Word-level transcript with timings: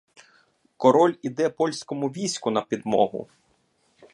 Король 0.77 1.15
іде 1.21 1.49
польському 1.49 2.07
війську 2.07 2.51
на 2.51 2.61
підмогу. 2.61 3.27